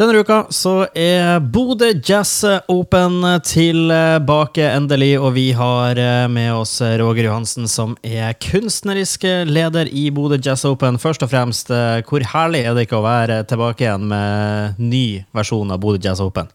[0.00, 2.38] Denne uka så er Bodø Jazz
[2.72, 9.90] Open tilbake endelig, og vi har eh, med oss Roger Johansen, som er kunstnerisk leder
[9.92, 10.96] i Bodø Jazz Open.
[11.02, 15.04] Først og fremst, eh, hvor herlig er det ikke å være tilbake igjen med ny
[15.36, 16.48] versjon av Bodø Jazz Open?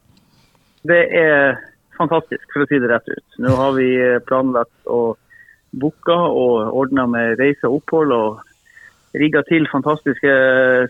[0.82, 1.62] Det er
[2.02, 3.40] fantastisk, for å si det rett ut.
[3.46, 3.92] Nå har vi
[4.26, 5.20] planlagt og
[5.70, 8.18] booka og ordna med reise og opphold.
[8.18, 8.55] og
[9.22, 10.34] rigga til fantastiske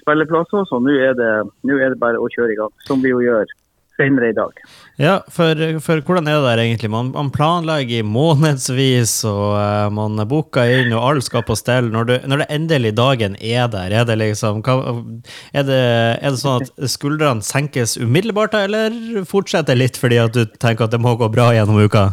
[0.03, 3.49] spilleplasser, så nå er, er det bare å kjøre i gang, som vi jo gjør
[3.95, 4.57] senere i dag.
[4.99, 6.89] Ja, for, for hvordan er det der egentlig?
[6.91, 11.89] Man, man planlegger i månedsvis, og uh, man booker inn, og alt skal på stell.
[11.93, 16.35] Når, du, når det endelig dagen er der, er det liksom er, det, er, det,
[16.41, 21.15] sånn at skuldrene senkes umiddelbart, eller fortsetter litt fordi at du tenker at det må
[21.19, 22.09] gå bra gjennom uka?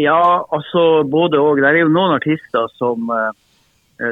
[0.00, 1.60] Ja, altså både òg.
[1.62, 3.30] Det er jo noen artister som uh,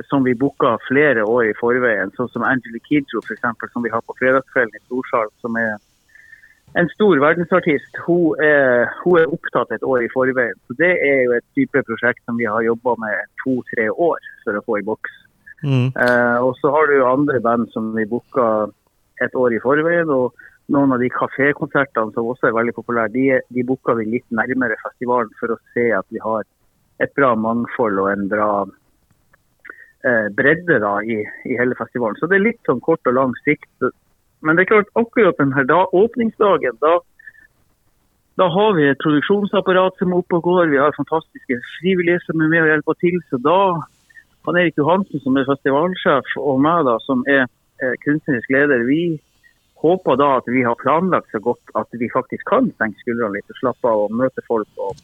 [0.06, 4.04] som vi booka flere år i forveien, sånn som Angela Kidjo f.eks., som vi har
[4.06, 5.74] på fredagskvelden i Storsal, som er
[6.78, 7.98] en stor verdensartist.
[8.06, 10.56] Hun er, hun er, opptatt et år i forveien.
[10.66, 14.56] Så Det er jo et type prosjekt som vi har jobba med to-tre år for
[14.56, 15.18] å få i boks.
[15.62, 15.90] Mm.
[15.94, 18.70] Eh, og så har du jo andre band som vi booka
[19.22, 20.10] et år i forveien.
[20.10, 20.32] og
[20.72, 24.78] noen av de kafékonsertene som også er veldig populære, de, de booka vi litt nærmere
[24.80, 26.46] festivalen for å se at vi har
[27.02, 28.81] et bra mangfold og en bra eh,
[30.34, 32.16] bredde da, i, i, hele festivalen.
[32.18, 33.70] Så det er litt sånn kort og lang sikt.
[34.42, 36.96] Men det er klart, akkurat denne da, åpningsdagen, da,
[38.40, 40.70] da har vi et produksjonsapparat som er oppe og går.
[40.72, 43.18] Vi har fantastiske frivillige som er med og hjelper til.
[43.28, 43.58] Så da
[44.46, 49.20] han Erik Johansen, som er festivalsjef, og meg da, som er eh, kunstnerisk leder, vi
[49.82, 53.52] håper da at vi har planlagt så godt at vi faktisk kan senke skuldrene litt
[53.52, 54.68] og slappe av og møte folk.
[54.78, 54.98] og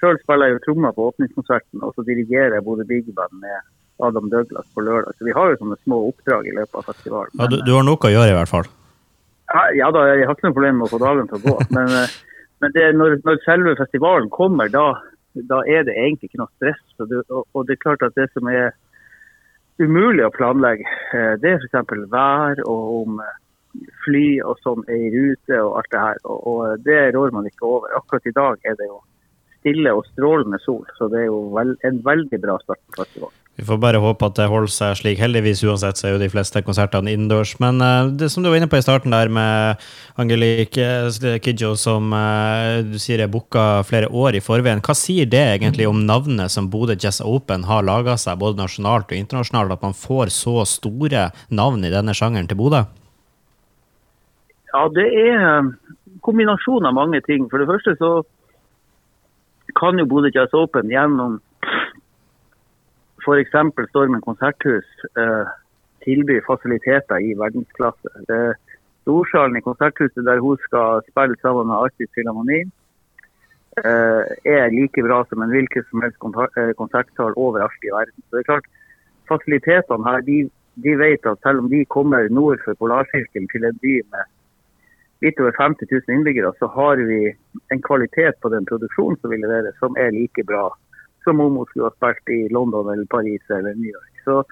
[0.00, 3.72] Sjøl spiller jeg jo trommer på åpningskonserten, og så dirigerer jeg Bodø Big Band med
[4.02, 5.14] Adam Douglas på lørdag.
[5.18, 7.34] Så vi har jo sånne små oppdrag i løpet av festivalen.
[7.38, 8.70] Ja, du, du, har noe å gjøre i hvert fall?
[9.52, 11.56] Ja, ja da, jeg har ikke noe problem med å få dagen til å gå.
[11.76, 12.16] Men, eh,
[12.62, 14.86] men det, når, når, selve festivalen kommer, da,
[15.50, 16.80] da, er det egentlig ikke noe stress.
[16.96, 18.70] Det, og, og det er klart at det som er
[19.82, 22.06] umulig å planlegge, eh, det er f.eks.
[22.14, 23.34] vær og om eh,
[24.06, 26.22] fly og sånn er i rute og alt det her.
[26.24, 27.92] Og, og det rår man ikke over.
[27.98, 29.02] Akkurat i dag er det jo
[29.58, 33.43] stille og strålende sol, så det er jo vel, en veldig bra start på festivalen.
[33.54, 35.20] Vi får bare håpe at det holder seg slik.
[35.22, 37.52] Heldigvis uansett så er jo de fleste konsertene innendørs.
[37.62, 39.78] Men uh, det som du var inne på i starten der med
[40.18, 45.30] Angelique eh, Kidjo, som uh, du sier er booka flere år i forveien, hva sier
[45.30, 49.78] det egentlig om navnet som Bodø Jazz Open har laga seg, både nasjonalt og internasjonalt,
[49.78, 52.82] at man får så store navn i denne sjangeren til Bodø?
[54.74, 55.70] Ja, det er
[56.26, 57.46] kombinasjon av mange ting.
[57.52, 58.14] For det første så
[59.78, 61.38] kan jo Bodø Jazz Open gjennom
[63.24, 63.88] f.eks.
[63.90, 64.86] Stormen konserthus
[65.18, 65.52] eh,
[66.04, 68.12] tilby fasiliteter i verdensklasse.
[68.28, 68.54] Det
[69.04, 72.60] Storsalen i Konserthuset, der hun skal spille sammen med Arktisk Filharmoni,
[73.84, 74.22] eh,
[74.56, 76.16] er like bra som en hvilken som helst
[76.56, 78.16] eh, konsertsal overalt i verden.
[78.24, 78.70] Så det er klart,
[79.28, 80.38] Fasilitetene her de,
[80.84, 84.32] de vet at selv om de kommer nord for polarsirkelen til en by med
[85.24, 87.20] litt over 50 000 innbyggere, så har vi
[87.72, 90.66] en kvalitet på den produksjonen som vi leverer, som er like bra
[91.24, 94.14] som om hun skulle ha spilt i London eller Paris eller New York.
[94.24, 94.44] Så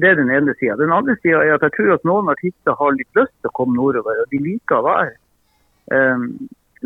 [0.00, 0.76] Det er den ene sida.
[0.80, 3.56] Den andre sida er at jeg tror at noen artister har litt lyst til å
[3.58, 4.22] komme nordover.
[4.22, 5.10] og De liker å være
[5.92, 6.22] um,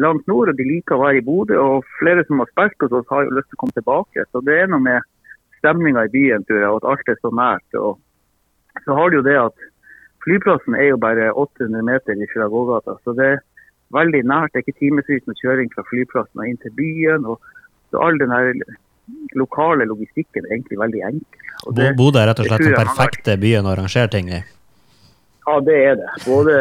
[0.02, 1.60] langt nord, og de liker å være i Bodø.
[1.60, 4.26] Og flere som har spilt hos oss, har jo lyst til å komme tilbake.
[4.32, 5.06] Så det er noe med
[5.60, 7.78] stemninga i byen, tror jeg, og at alt er så nært.
[7.78, 9.66] Og så har du jo det at
[10.26, 12.98] flyplassen er jo bare 800 meter fra gågata.
[13.04, 13.42] Så det er
[13.94, 14.52] veldig nært.
[14.52, 17.30] Det er ikke timevis med kjøring fra flyplassen og inn til byen.
[17.30, 17.38] og
[17.94, 18.50] så all den her
[19.38, 21.50] lokale logistikken er egentlig veldig enkel.
[21.96, 24.40] Bodø er rett og slett den perfekte byen å arrangere ting i?
[25.44, 26.10] Ja, det er det.
[26.26, 26.54] Både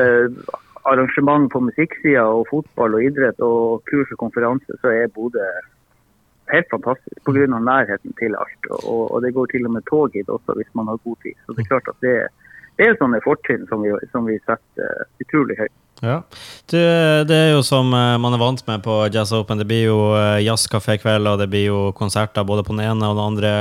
[0.89, 5.45] arrangement på musikksida og fotball og idrett og kurs og konferanse, så er Bodø
[6.51, 7.47] helt fantastisk pga.
[7.47, 8.69] nærheten til alt.
[8.83, 11.35] Og, og, det går til og med tog hit også hvis man har god tid.
[11.45, 12.17] Så det er klart at det,
[12.77, 15.73] det er sånne fortrinn som, som vi setter utrolig høyt.
[16.03, 16.17] Ja.
[16.67, 16.75] Du,
[17.29, 19.61] det er jo som eh, man er vant med på Jazz Open.
[19.61, 23.15] Det blir jo eh, jazzkafékveld, og det blir jo konserter både på den ene og
[23.15, 23.51] den andre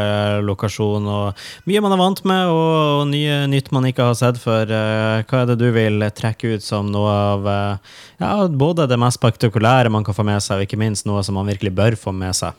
[0.42, 1.06] lokasjonen.
[1.06, 4.66] og Mye man er vant med, og, nye nytt man ikke har sett før.
[4.66, 9.20] Eh, hva er det du vil trekke ut som noe av ja, både det mest
[9.20, 12.16] spektakulære man kan få med seg, og ikke minst noe som man virkelig bør få
[12.16, 12.58] med seg?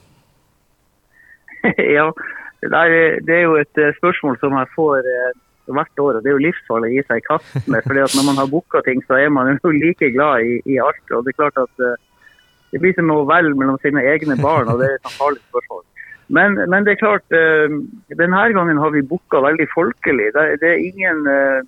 [1.97, 2.07] ja,
[2.63, 5.11] det er jo et spørsmål som jeg får
[5.71, 6.17] hvert år.
[6.17, 7.83] og Det er jo livsfarlig å gi seg i kast med.
[7.87, 10.79] fordi at Når man har booka ting, så er man jo like glad i, i
[10.79, 11.05] alt.
[11.11, 11.95] og Det er klart at uh,
[12.71, 15.83] det blir som å velge mellom sine egne barn, og det er et farlig spørsmål.
[16.33, 17.69] Men, men, det er klart, uh,
[18.17, 20.33] denne gangen har vi booka veldig folkelig.
[20.35, 21.61] Det, det, er ingen uh,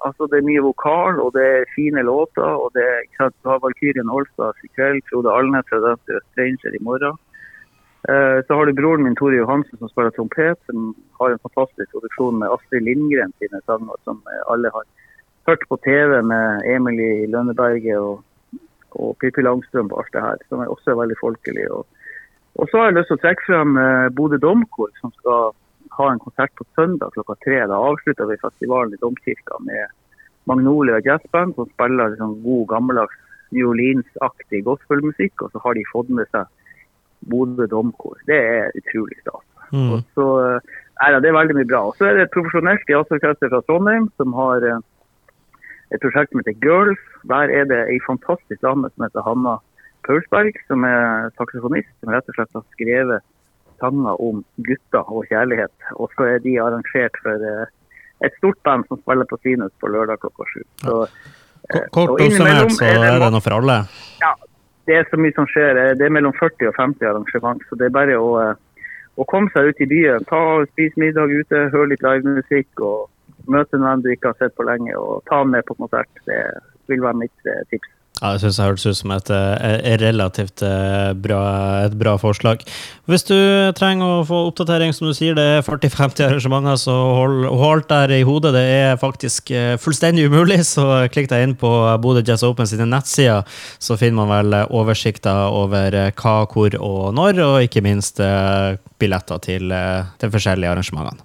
[0.00, 2.40] Altså, det er mye vokal, og det er fine låter.
[2.40, 5.92] og det er, ikke sant, Du har Valkyrien Olstad i kveld, Frode Alnes fra
[6.32, 7.18] Stranger i morgen.
[8.08, 11.90] Eh, så har du broren min Tore Johansen som spiller trompet, som har en fantastisk
[11.92, 14.86] produksjon med Astrid Lindgren sine sanger, som eh, alle har
[15.50, 18.22] hørt på TV med Emilie Lønneberget og,
[18.96, 21.66] og Pippi Langstrøm på alt det her, som er også veldig folkelig.
[21.76, 21.84] Og,
[22.56, 25.52] og så har jeg lyst til å trekke frem eh, Bodø Domkor, som skal
[25.98, 27.58] ha en konsert på søndag klokka tre.
[27.68, 29.92] Da avslutter vi festivalen i Domkirka med
[30.48, 33.20] Magnolia Jazzband, som spiller liksom god, gammeldags
[33.52, 35.44] New Orleans-aktig gospelmusikk.
[35.44, 36.48] Og så har de fått med seg
[37.28, 38.18] Bodø Domkor.
[38.26, 39.46] Det er utrolig stas.
[39.72, 39.90] Mm.
[39.92, 40.28] Og så
[41.00, 41.82] er det, det er veldig mye bra.
[41.88, 44.80] Og så er det et profesjonelt jazzorkester fra Trondheim som har eh,
[45.94, 47.02] et prosjekt som heter Girls.
[47.30, 49.58] Der er det ei fantastisk dame som heter Hanna
[50.06, 53.26] Paulsberg, som er saksofonist, som rett og slett har skrevet
[53.80, 55.92] sanger om gutter og kjærlighet.
[55.96, 57.68] Og så er de arrangert for eh,
[58.26, 60.62] et stort band som spiller på Sinus på lørdag klokka sju.
[60.84, 60.96] Så,
[61.72, 63.78] eh, Kort oppsummert så er det noe for alle.
[64.20, 64.34] ja,
[64.90, 65.78] det er så mye som skjer.
[65.98, 68.82] Det er mellom 40 og 50 arrangement, så det er bare å, eh,
[69.22, 70.26] å komme seg ut i byen.
[70.26, 73.06] Ta og Spise middag ute, høre litt livemusikk og
[73.46, 76.10] møte en venn du ikke har sett på lenge, og ta med på konsert.
[76.26, 76.42] Det
[76.90, 77.94] vil være mitt eh, tips.
[78.20, 81.40] Ja, det syns jeg hørtes ut som et, eh, et relativt eh, bra,
[81.86, 82.60] et bra forslag.
[83.08, 83.36] Hvis du
[83.78, 88.12] trenger å få oppdatering, som du sier, det er 40-50 arrangementer, så hold, hold der
[88.18, 88.52] i hodet.
[88.58, 91.70] Det er faktisk eh, fullstendig umulig, så klikk deg inn på
[92.04, 93.48] Bodø Jazz Open sine nettsider,
[93.80, 98.76] så finner man vel oversikter over eh, hva, hvor og når, og ikke minst eh,
[99.00, 101.24] billetter til, de forskjellige arrangementene.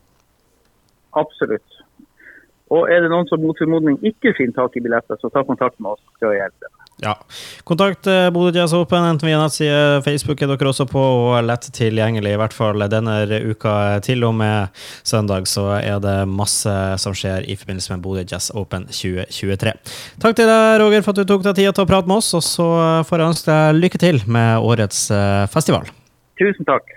[1.20, 1.82] Absolutt.
[2.72, 5.76] Og er det noen som mot formodning ikke finner tak i billetter, så ta kontakt
[5.84, 6.04] med oss.
[6.16, 6.72] Skal å hjelpe.
[7.04, 7.18] Ja.
[7.68, 11.68] Kontakt eh, Bodø Jazz Open enten via nettside, Facebook er dere også på, og lett
[11.76, 12.32] tilgjengelig.
[12.36, 13.18] I hvert fall denne
[13.52, 13.74] uka
[14.06, 14.72] til og med
[15.04, 16.72] søndag så er det masse
[17.04, 19.76] som skjer i forbindelse med Bodø Jazz Open 2023.
[20.24, 22.32] Takk til deg, Roger, for at du tok deg tid til å prate med oss,
[22.38, 22.70] og så
[23.10, 25.92] får jeg ønske deg lykke til med årets eh, festival.
[26.40, 26.88] Tusen takk.